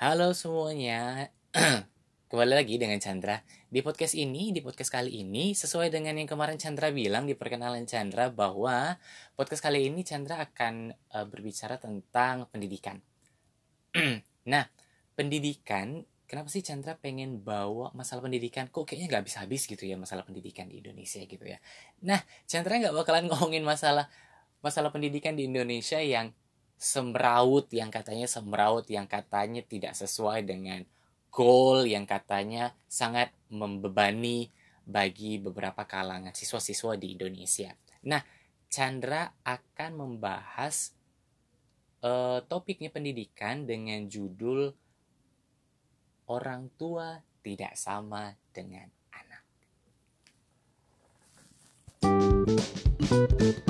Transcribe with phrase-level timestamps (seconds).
[0.00, 1.28] Halo semuanya,
[2.32, 3.44] kembali lagi dengan Chandra.
[3.68, 7.84] Di podcast ini, di podcast kali ini, sesuai dengan yang kemarin Chandra bilang di perkenalan
[7.84, 8.96] Chandra bahwa
[9.36, 12.96] podcast kali ini Chandra akan uh, berbicara tentang pendidikan.
[14.48, 14.64] nah,
[15.20, 18.72] pendidikan, kenapa sih Chandra pengen bawa masalah pendidikan?
[18.72, 21.60] Kok kayaknya nggak habis-habis gitu ya masalah pendidikan di Indonesia gitu ya.
[22.08, 24.08] Nah, Chandra nggak bakalan ngomongin masalah
[24.64, 26.32] masalah pendidikan di Indonesia yang
[26.80, 30.80] semraut yang katanya semraut yang katanya tidak sesuai dengan
[31.28, 34.48] goal yang katanya sangat membebani
[34.88, 37.76] bagi beberapa kalangan siswa-siswa di Indonesia.
[38.08, 38.24] Nah,
[38.72, 40.96] Chandra akan membahas
[42.00, 44.72] uh, topiknya pendidikan dengan judul
[46.32, 49.44] orang tua tidak sama dengan anak.
[53.10, 53.69] balik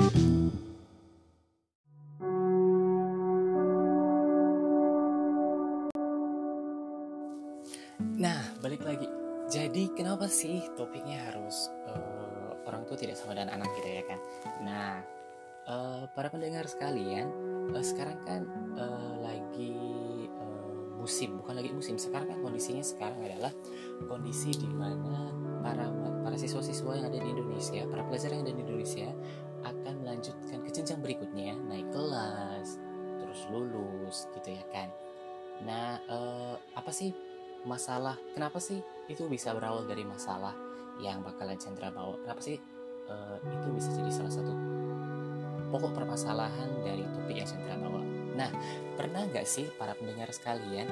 [16.21, 17.33] para pendengar sekalian,
[17.73, 18.45] uh, sekarang kan
[18.77, 19.73] uh, lagi
[20.37, 21.97] uh, musim, bukan lagi musim.
[21.97, 23.49] Sekarang kan kondisinya sekarang adalah
[24.05, 25.33] kondisi di mana
[25.65, 25.89] para
[26.21, 29.09] para siswa-siswa yang ada di Indonesia, para pelajar yang ada di Indonesia
[29.65, 32.77] akan melanjutkan ke jenjang berikutnya, naik kelas,
[33.17, 34.93] terus lulus gitu ya kan.
[35.65, 37.17] Nah, uh, apa sih
[37.65, 38.77] masalah kenapa sih
[39.09, 40.53] itu bisa berawal dari masalah
[41.01, 42.61] yang bakalan Chandra bawa kenapa sih
[43.09, 44.53] uh, itu bisa jadi salah satu
[45.71, 48.51] pokok permasalahan dari topik yang Chandra bawa nah
[48.95, 50.87] pernah nggak sih para pendengar sekalian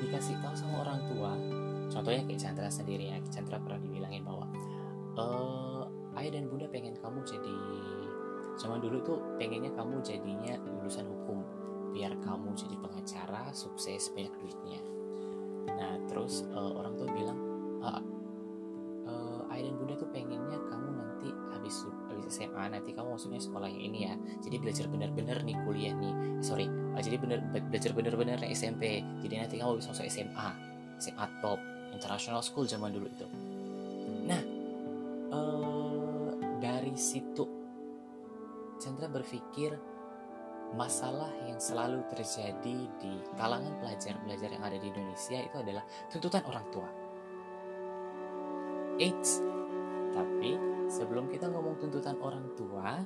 [0.00, 1.32] dikasih tahu sama orang tua?
[1.92, 4.46] Contohnya kayak Chandra sendiri ya Chandra pernah dibilangin bahwa
[5.14, 5.86] uh,
[6.18, 7.56] ayah dan bunda pengen kamu jadi
[8.58, 11.42] zaman dulu tuh pengennya kamu jadinya lulusan hukum
[11.94, 14.80] biar kamu jadi pengacara sukses banyak duitnya.
[15.70, 17.38] Nah terus uh, orang tua bilang
[17.84, 18.02] uh,
[19.54, 23.82] ayah dan bunda tuh pengennya kamu nanti habis habis SMA nanti kamu maksudnya sekolah yang
[23.90, 24.14] ini ya.
[24.46, 26.14] Jadi belajar benar-benar nih kuliah nih.
[26.40, 30.48] Sorry uh, jadi bener belajar benar-benar nih SMP jadi nanti kamu bisa masuk SMA
[31.02, 31.58] SMA top
[31.90, 33.26] international school zaman dulu itu.
[34.30, 34.42] Nah
[35.34, 36.30] uh,
[36.62, 37.66] dari situ
[38.78, 39.74] Chandra berpikir
[40.74, 46.66] masalah yang selalu terjadi di kalangan pelajar-pelajar yang ada di Indonesia itu adalah tuntutan orang
[46.74, 46.90] tua.
[48.98, 49.38] Eits,
[50.10, 50.58] tapi
[50.94, 53.02] sebelum kita ngomong tuntutan orang tua,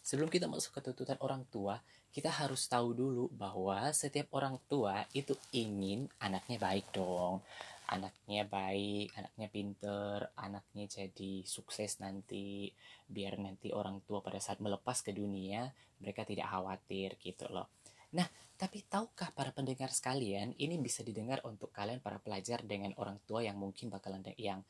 [0.00, 1.76] sebelum kita masuk ke tuntutan orang tua,
[2.08, 7.44] kita harus tahu dulu bahwa setiap orang tua itu ingin anaknya baik dong
[7.92, 12.72] anaknya baik, anaknya pinter, anaknya jadi sukses nanti,
[13.04, 15.68] biar nanti orang tua pada saat melepas ke dunia
[16.00, 17.68] mereka tidak khawatir gitu loh.
[18.12, 18.28] Nah,
[18.60, 23.40] tapi tahukah para pendengar sekalian, ini bisa didengar untuk kalian para pelajar dengan orang tua
[23.40, 24.60] yang mungkin bakalan yang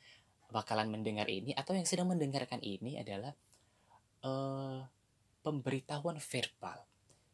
[0.52, 3.32] bakalan mendengar ini atau yang sedang mendengarkan ini adalah
[4.22, 4.84] uh,
[5.42, 6.86] pemberitahuan verbal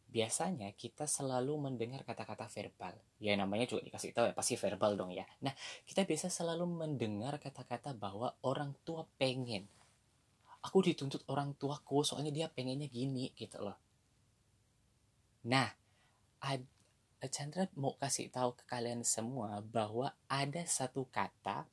[0.09, 2.97] biasanya kita selalu mendengar kata-kata verbal.
[3.21, 5.29] Ya namanya juga dikasih tahu ya pasti verbal dong ya.
[5.45, 5.53] Nah,
[5.85, 9.69] kita biasa selalu mendengar kata-kata bahwa orang tua pengen.
[10.65, 13.77] Aku dituntut orang tuaku soalnya dia pengennya gini gitu loh.
[15.47, 15.69] Nah,
[17.29, 21.67] Chandra mau kasih tahu ke kalian semua bahwa ada satu kata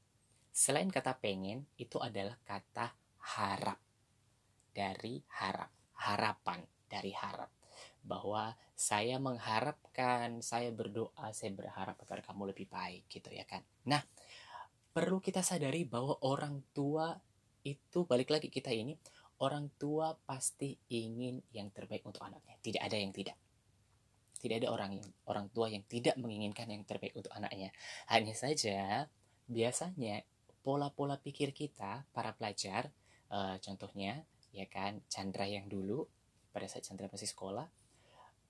[0.50, 2.98] selain kata pengen itu adalah kata
[3.38, 3.78] harap.
[4.76, 6.60] Dari harap, harapan
[6.90, 7.48] dari harap
[8.06, 13.64] bahwa saya mengharapkan, saya berdoa, saya berharap agar kamu lebih baik gitu ya kan.
[13.88, 14.04] Nah,
[14.92, 17.16] perlu kita sadari bahwa orang tua
[17.66, 18.94] itu balik lagi kita ini
[19.42, 22.56] orang tua pasti ingin yang terbaik untuk anaknya.
[22.62, 23.45] Tidak ada yang tidak.
[24.46, 27.74] Tidak ada orang yang orang tua yang tidak menginginkan yang terbaik untuk anaknya.
[28.14, 29.10] Hanya saja
[29.50, 30.22] biasanya
[30.62, 32.94] pola-pola pikir kita para pelajar,
[33.34, 34.22] uh, contohnya
[34.54, 36.06] ya kan Chandra yang dulu
[36.54, 37.66] pada saat Chandra masih sekolah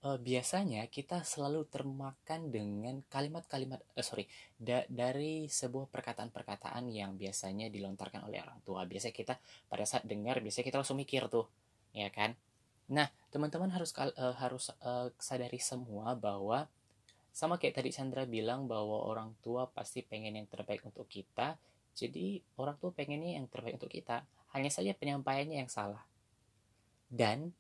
[0.06, 7.74] uh, biasanya kita selalu termakan dengan kalimat-kalimat uh, sorry da dari sebuah perkataan-perkataan yang biasanya
[7.74, 8.86] dilontarkan oleh orang tua.
[8.86, 9.34] Biasanya kita
[9.66, 11.50] pada saat dengar biasanya kita langsung mikir tuh,
[11.92, 12.38] ya kan?
[12.92, 16.70] Nah, teman-teman harus uh, harus uh, sadari semua bahwa
[17.36, 21.58] sama kayak tadi Chandra bilang bahwa orang tua pasti pengen yang terbaik untuk kita.
[21.96, 24.24] Jadi orang tua pengennya yang terbaik untuk kita.
[24.56, 26.06] Hanya saja penyampaiannya yang salah.
[27.10, 27.52] Dan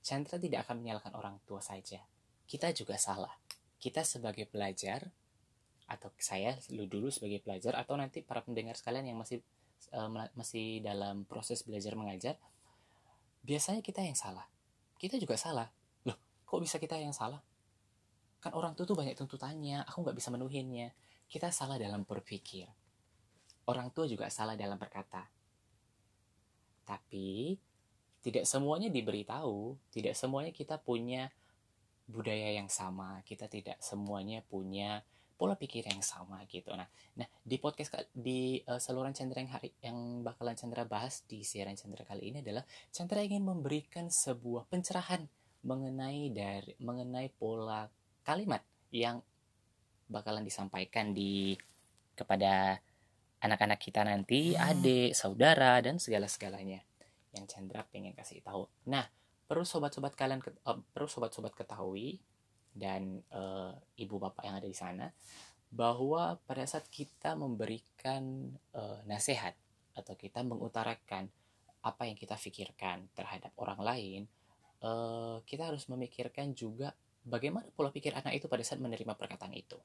[0.00, 2.00] Chandra tidak akan menyalahkan orang tua saja.
[2.48, 3.32] Kita juga salah.
[3.76, 5.10] Kita sebagai pelajar,
[5.90, 9.44] atau saya lu dulu sebagai pelajar, atau nanti para pendengar sekalian yang masih
[9.92, 12.40] uh, masih dalam proses belajar mengajar,
[13.42, 14.46] biasanya kita yang salah.
[15.02, 15.66] kita juga salah.
[16.06, 16.14] Loh
[16.46, 17.42] kok bisa kita yang salah?
[18.38, 20.94] Kan orang tua tuh banyak tuntutannya aku nggak bisa menuhinnya.
[21.26, 22.70] Kita salah dalam berpikir.
[23.66, 25.26] Orang tua juga salah dalam berkata.
[26.86, 27.58] Tapi
[28.22, 31.30] tidak semuanya diberitahu, tidak semuanya kita punya
[32.06, 35.02] budaya yang sama, kita tidak semuanya punya
[35.42, 36.70] pola pikir yang sama gitu.
[36.70, 36.86] Nah,
[37.18, 41.74] nah di podcast di uh, saluran Chandra yang hari yang bakalan Chandra bahas di siaran
[41.74, 42.62] Chandra kali ini adalah
[42.94, 45.26] Chandra ingin memberikan sebuah pencerahan
[45.66, 47.90] mengenai dari mengenai pola
[48.22, 48.62] kalimat
[48.94, 49.18] yang
[50.06, 51.58] bakalan disampaikan di
[52.14, 52.78] kepada
[53.42, 54.62] anak-anak kita nanti, hmm.
[54.62, 56.86] adik, saudara dan segala-segalanya
[57.34, 58.70] yang Chandra pengen kasih tahu.
[58.86, 59.10] Nah,
[59.50, 62.22] perlu sobat-sobat kalian uh, perlu sobat-sobat ketahui
[62.72, 65.06] dan uh, ibu bapak yang ada di sana
[65.72, 69.56] bahwa pada saat kita memberikan uh, nasihat
[69.96, 71.28] atau kita mengutarakan
[71.82, 74.20] apa yang kita pikirkan terhadap orang lain,
[74.84, 76.92] uh, kita harus memikirkan juga
[77.24, 79.80] bagaimana pola pikir anak itu pada saat menerima perkataan itu.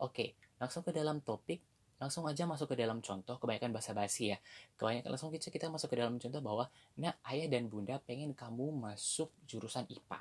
[0.00, 1.64] Oke, langsung ke dalam topik
[2.02, 4.38] langsung aja masuk ke dalam contoh kebanyakan bahasa basi ya
[4.74, 6.66] kebanyakan langsung kita kita masuk ke dalam contoh bahwa
[6.98, 10.18] nah ayah dan bunda pengen kamu masuk jurusan IPA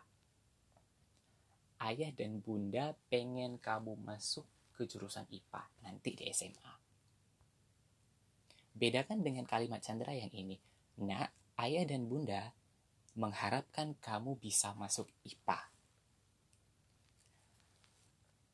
[1.81, 4.45] ayah dan bunda pengen kamu masuk
[4.77, 6.73] ke jurusan IPA nanti di SMA
[8.77, 10.57] bedakan dengan kalimat Chandra yang ini
[11.01, 11.27] nah
[11.61, 12.53] ayah dan bunda
[13.17, 15.71] mengharapkan kamu bisa masuk IPA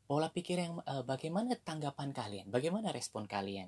[0.07, 3.67] pola pikir yang uh, bagaimana tanggapan kalian, bagaimana respon kalian?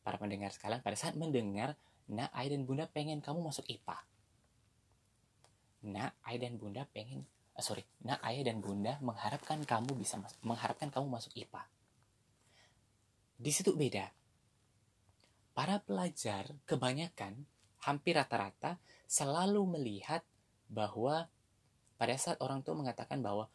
[0.00, 1.76] Para pendengar sekalian pada saat mendengar,
[2.08, 4.00] nak ayah dan bunda pengen kamu masuk IPA.
[5.92, 7.28] Nak ayah dan bunda pengen,
[7.64, 11.62] sorry, nak ayah dan bunda mengharapkan kamu bisa masuk, mengharapkan kamu masuk IPA.
[13.36, 14.12] Di situ beda.
[15.56, 17.48] Para pelajar kebanyakan
[17.80, 18.76] hampir rata-rata
[19.08, 20.20] selalu melihat
[20.68, 21.30] bahwa
[21.96, 23.48] pada saat orang tua mengatakan bahwa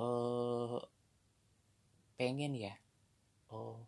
[0.00, 0.80] uh,
[2.16, 2.72] pengen ya
[3.52, 3.84] oh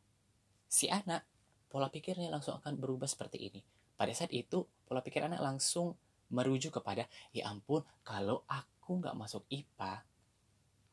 [0.68, 1.24] si anak
[1.70, 3.60] pola pikirnya langsung akan berubah seperti ini
[3.94, 5.94] pada saat itu pola pikir anak langsung
[6.34, 10.04] merujuk kepada ya ampun kalau aku nggak masuk IPA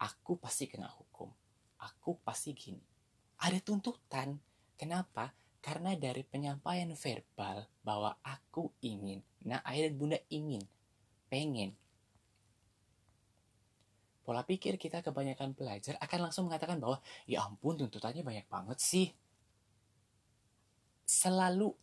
[0.01, 1.29] aku pasti kena hukum.
[1.77, 2.81] Aku pasti gini.
[3.45, 4.41] Ada tuntutan.
[4.73, 5.29] Kenapa?
[5.61, 9.21] Karena dari penyampaian verbal bahwa aku ingin.
[9.45, 10.65] Nah ayah dan bunda ingin.
[11.29, 11.77] Pengen.
[14.21, 19.07] Pola pikir kita kebanyakan pelajar akan langsung mengatakan bahwa ya ampun tuntutannya banyak banget sih.
[21.05, 21.73] Selalu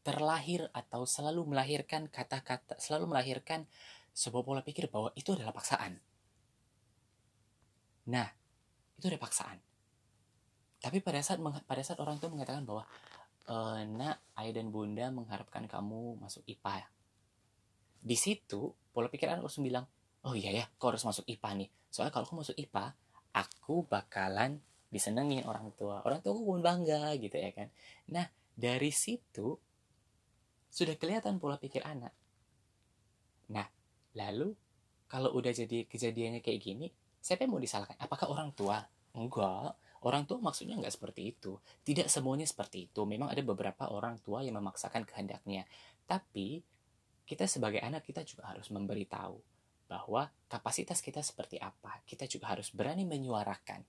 [0.00, 3.68] terlahir atau selalu melahirkan kata-kata, selalu melahirkan
[4.20, 5.96] sebuah pola pikir bahwa itu adalah paksaan.
[8.12, 8.28] Nah,
[9.00, 9.56] itu adalah paksaan.
[10.80, 12.84] Tapi pada saat pada saat orang tua mengatakan bahwa
[13.48, 13.56] e,
[13.96, 16.88] nak ayah dan bunda mengharapkan kamu masuk IPA
[18.00, 19.84] di situ pola pikir anak langsung bilang
[20.24, 21.68] oh iya ya kau harus masuk IPA nih.
[21.92, 22.96] Soalnya kalau aku masuk IPA
[23.36, 26.00] aku bakalan disenengin orang tua.
[26.02, 27.68] Orang tua aku pun bangga gitu ya kan.
[28.08, 28.26] Nah
[28.56, 29.56] dari situ
[30.72, 32.12] sudah kelihatan pola pikir anak.
[33.52, 33.68] Nah
[34.16, 34.54] lalu
[35.10, 36.88] kalau udah jadi kejadiannya kayak gini
[37.20, 37.94] siapa yang mau disalahkan?
[38.00, 38.80] Apakah orang tua?
[39.12, 39.76] Enggak.
[40.00, 41.60] Orang tua maksudnya enggak seperti itu.
[41.84, 43.04] Tidak semuanya seperti itu.
[43.04, 45.68] Memang ada beberapa orang tua yang memaksakan kehendaknya.
[46.08, 46.64] Tapi
[47.28, 49.36] kita sebagai anak kita juga harus memberitahu
[49.86, 52.00] bahwa kapasitas kita seperti apa.
[52.08, 53.84] Kita juga harus berani menyuarakan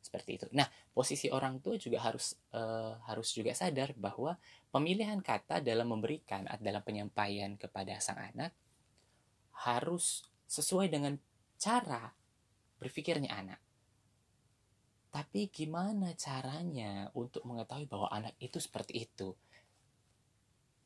[0.00, 0.46] seperti itu.
[0.56, 0.64] Nah,
[0.96, 4.32] posisi orang tua juga harus uh, harus juga sadar bahwa
[4.72, 8.56] pemilihan kata dalam memberikan dalam penyampaian kepada sang anak
[9.64, 11.16] harus sesuai dengan
[11.60, 12.12] cara
[12.80, 13.60] berpikirnya anak.
[15.10, 19.34] Tapi gimana caranya untuk mengetahui bahwa anak itu seperti itu?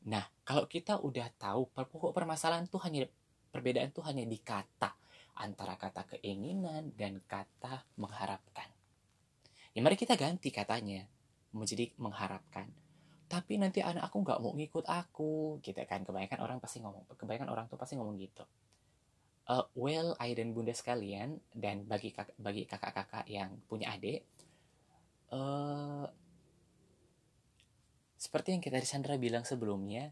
[0.08, 3.08] Nah, kalau kita udah tahu pokok permasalahan itu hanya
[3.54, 4.98] Perbedaan itu hanya di kata
[5.38, 8.66] antara kata keinginan dan kata mengharapkan.
[9.70, 11.06] Ya mari kita ganti katanya
[11.54, 12.66] menjadi mengharapkan.
[13.30, 16.02] Tapi nanti anak aku nggak mau ngikut aku, gitu kan?
[16.02, 18.42] Kebanyakan orang pasti ngomong, kebanyakan orang tuh pasti ngomong gitu.
[19.44, 24.24] Uh, well, ayah dan bunda sekalian dan bagi kak, bagi kakak-kakak yang punya adik,
[25.28, 26.08] uh,
[28.16, 30.08] seperti yang kita Sandra bilang sebelumnya,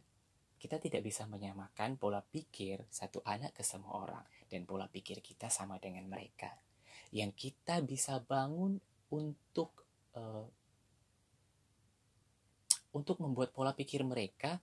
[0.61, 5.49] kita tidak bisa menyamakan pola pikir satu anak ke semua orang dan pola pikir kita
[5.49, 6.53] sama dengan mereka.
[7.09, 8.77] Yang kita bisa bangun
[9.09, 9.73] untuk
[10.13, 10.45] uh,
[12.93, 14.61] untuk membuat pola pikir mereka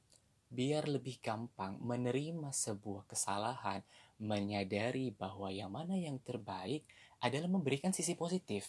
[0.50, 3.82] biar lebih gampang menerima sebuah kesalahan,
[4.20, 6.84] menyadari bahwa yang mana yang terbaik
[7.24, 8.68] adalah memberikan sisi positif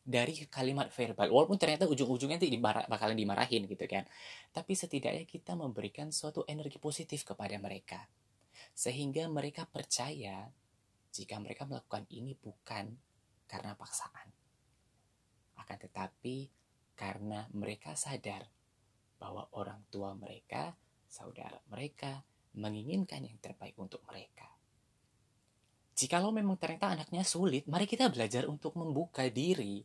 [0.00, 1.28] dari kalimat verbal.
[1.28, 4.08] Walaupun ternyata ujung-ujungnya nanti dimarah, bakalan dimarahin gitu kan.
[4.50, 8.08] Tapi setidaknya kita memberikan suatu energi positif kepada mereka.
[8.72, 10.48] Sehingga mereka percaya
[11.12, 12.96] jika mereka melakukan ini bukan
[13.44, 14.28] karena paksaan.
[15.60, 16.48] Akan tetapi
[16.96, 18.48] karena mereka sadar
[19.20, 20.72] bahwa orang tua mereka,
[21.12, 22.24] saudara mereka,
[22.56, 24.50] menginginkan yang terbaik untuk mereka.
[25.94, 29.84] Jikalau memang ternyata anaknya sulit, mari kita belajar untuk membuka diri.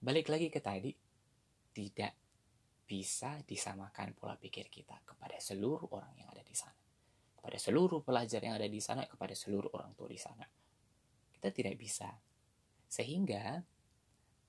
[0.00, 0.96] Balik lagi ke tadi,
[1.76, 2.16] tidak
[2.88, 6.80] bisa disamakan pola pikir kita kepada seluruh orang yang ada di sana.
[7.36, 10.48] Kepada seluruh pelajar yang ada di sana, kepada seluruh orang tua di sana.
[11.30, 12.08] Kita tidak bisa.
[12.88, 13.60] Sehingga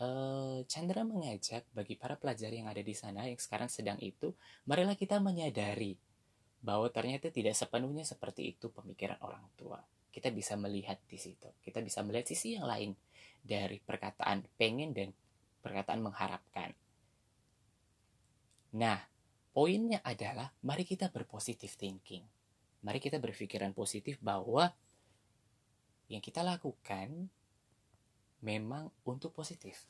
[0.01, 4.33] eh, Chandra mengajak bagi para pelajar yang ada di sana yang sekarang sedang itu,
[4.65, 5.93] marilah kita menyadari
[6.61, 9.81] bahwa ternyata tidak sepenuhnya seperti itu pemikiran orang tua.
[10.11, 11.49] Kita bisa melihat di situ.
[11.61, 12.93] Kita bisa melihat sisi yang lain
[13.41, 15.09] dari perkataan pengen dan
[15.61, 16.69] perkataan mengharapkan.
[18.77, 18.99] Nah,
[19.51, 22.23] poinnya adalah mari kita berpositif thinking.
[22.81, 24.69] Mari kita berpikiran positif bahwa
[26.11, 27.31] yang kita lakukan
[28.41, 29.85] memang untuk positif.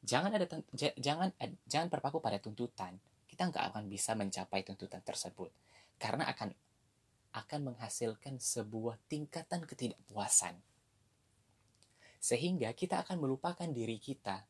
[0.00, 0.46] Jangan ada
[0.96, 1.28] jangan
[1.68, 2.96] jangan berpaku pada tuntutan.
[3.28, 5.52] Kita nggak akan bisa mencapai tuntutan tersebut
[6.00, 6.56] karena akan
[7.30, 10.56] akan menghasilkan sebuah tingkatan ketidakpuasan.
[12.20, 14.44] Sehingga kita akan melupakan diri kita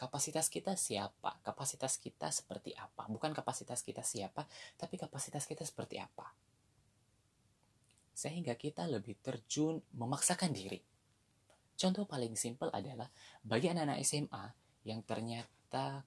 [0.00, 3.04] kapasitas kita siapa, kapasitas kita seperti apa.
[3.12, 4.48] Bukan kapasitas kita siapa,
[4.80, 6.32] tapi kapasitas kita seperti apa.
[8.16, 10.80] Sehingga kita lebih terjun memaksakan diri.
[11.80, 13.08] Contoh paling simpel adalah
[13.40, 14.44] bagi anak-anak SMA
[14.84, 16.04] yang ternyata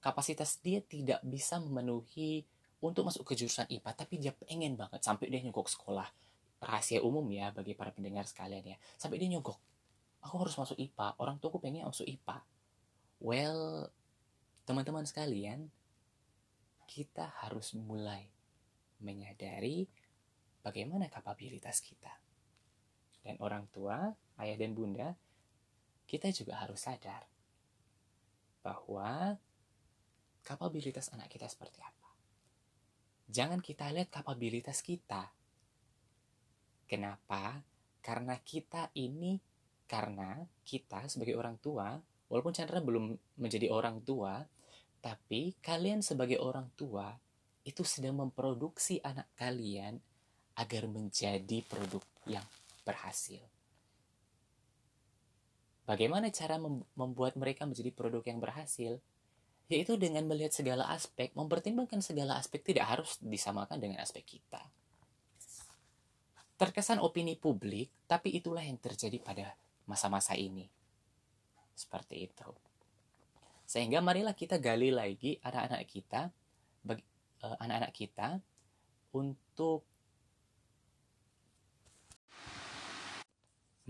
[0.00, 2.48] kapasitas dia tidak bisa memenuhi
[2.80, 6.08] untuk masuk ke jurusan IPA, tapi dia pengen banget sampai dia nyogok sekolah.
[6.64, 8.76] Rahasia umum ya bagi para pendengar sekalian ya.
[8.96, 9.60] Sampai dia nyogok.
[10.24, 12.40] Aku harus masuk IPA, orang tuaku pengen masuk IPA
[13.22, 13.86] Well,
[14.66, 15.70] teman-teman sekalian,
[16.90, 18.34] kita harus mulai
[18.98, 19.86] menyadari
[20.58, 22.10] bagaimana kapabilitas kita.
[23.22, 24.10] Dan orang tua,
[24.42, 25.14] ayah dan bunda,
[26.06, 27.24] kita juga harus sadar
[28.62, 29.38] bahwa
[30.42, 32.10] kapabilitas anak kita seperti apa.
[33.30, 35.30] Jangan kita lihat kapabilitas kita.
[36.84, 37.62] Kenapa?
[38.02, 39.38] Karena kita ini,
[39.86, 41.96] karena kita sebagai orang tua
[42.32, 44.40] Walaupun Chandra belum menjadi orang tua,
[45.04, 47.12] tapi kalian sebagai orang tua
[47.60, 50.00] itu sedang memproduksi anak kalian
[50.56, 52.40] agar menjadi produk yang
[52.82, 53.42] berhasil.
[55.82, 56.62] Bagaimana cara
[56.94, 59.02] membuat mereka menjadi produk yang berhasil?
[59.66, 64.62] Yaitu dengan melihat segala aspek, mempertimbangkan segala aspek tidak harus disamakan dengan aspek kita.
[66.60, 69.56] Terkesan opini publik, tapi itulah yang terjadi pada
[69.88, 70.70] masa-masa ini.
[71.74, 72.50] Seperti itu.
[73.66, 76.30] Sehingga marilah kita gali lagi anak-anak kita,
[77.42, 78.38] uh, anak-anak kita
[79.12, 79.84] untuk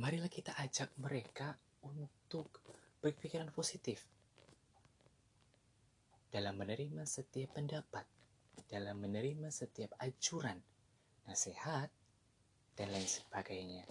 [0.03, 1.55] marilah kita ajak mereka
[1.87, 2.51] untuk
[2.99, 4.03] berpikiran positif
[6.27, 8.03] dalam menerima setiap pendapat,
[8.67, 10.59] dalam menerima setiap ajuran,
[11.31, 11.87] nasihat,
[12.75, 13.87] dan lain sebagainya.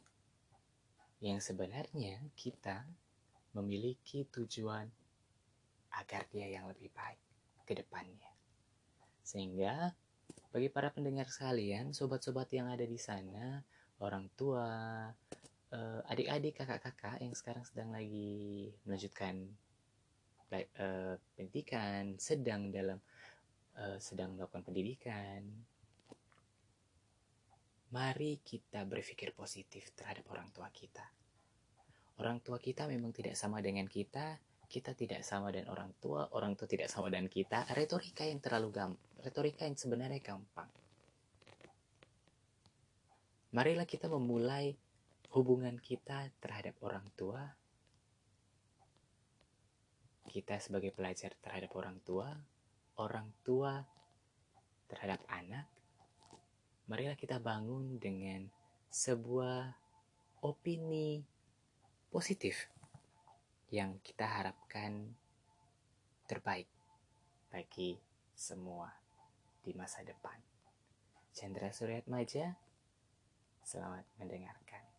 [1.23, 2.83] Yang sebenarnya kita
[3.55, 4.91] memiliki tujuan
[5.95, 7.23] agar dia yang lebih baik
[7.63, 8.35] ke depannya.
[9.23, 9.95] Sehingga
[10.51, 13.63] bagi para pendengar sekalian, sobat-sobat yang ada di sana,
[14.03, 15.07] orang tua,
[15.71, 19.35] eh, adik-adik, kakak-kakak yang sekarang sedang lagi melanjutkan
[20.51, 22.99] eh, pendidikan, sedang dalam
[23.79, 25.41] eh, sedang melakukan pendidikan,
[27.91, 31.03] mari kita berpikir positif terhadap orang tua kita
[32.21, 34.37] orang tua kita memang tidak sama dengan kita,
[34.69, 37.65] kita tidak sama dengan orang tua, orang tua tidak sama dengan kita.
[37.73, 40.69] Retorika yang terlalu gampang, retorika yang sebenarnya gampang.
[43.51, 44.77] Marilah kita memulai
[45.31, 47.55] hubungan kita terhadap orang tua.
[50.27, 52.35] Kita sebagai pelajar terhadap orang tua,
[52.99, 53.79] orang tua
[54.91, 55.67] terhadap anak.
[56.91, 58.51] Marilah kita bangun dengan
[58.91, 59.71] sebuah
[60.43, 61.23] opini
[62.11, 62.67] positif
[63.71, 65.15] yang kita harapkan
[66.27, 66.67] terbaik
[67.47, 67.95] bagi
[68.35, 68.91] semua
[69.63, 70.35] di masa depan.
[71.31, 72.59] Chandra Suryat Maja,
[73.63, 74.90] selamat mendengarkan.